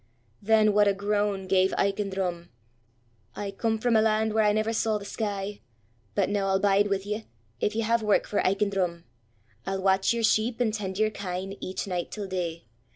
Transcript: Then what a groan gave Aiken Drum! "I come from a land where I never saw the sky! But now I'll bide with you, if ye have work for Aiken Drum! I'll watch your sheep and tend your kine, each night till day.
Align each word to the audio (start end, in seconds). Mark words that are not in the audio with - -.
Then 0.41 0.73
what 0.73 0.87
a 0.87 0.95
groan 0.95 1.45
gave 1.45 1.75
Aiken 1.77 2.09
Drum! 2.09 2.49
"I 3.35 3.51
come 3.51 3.77
from 3.77 3.95
a 3.95 4.01
land 4.01 4.33
where 4.33 4.43
I 4.43 4.51
never 4.51 4.73
saw 4.73 4.97
the 4.97 5.05
sky! 5.05 5.59
But 6.15 6.27
now 6.27 6.47
I'll 6.47 6.59
bide 6.59 6.87
with 6.87 7.05
you, 7.05 7.21
if 7.59 7.75
ye 7.75 7.83
have 7.83 8.01
work 8.01 8.25
for 8.25 8.41
Aiken 8.43 8.71
Drum! 8.71 9.03
I'll 9.67 9.83
watch 9.83 10.11
your 10.11 10.23
sheep 10.23 10.59
and 10.59 10.73
tend 10.73 10.97
your 10.97 11.11
kine, 11.11 11.55
each 11.61 11.85
night 11.85 12.09
till 12.09 12.25
day. 12.25 12.65